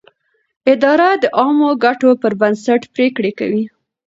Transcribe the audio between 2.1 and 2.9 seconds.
پر بنسټ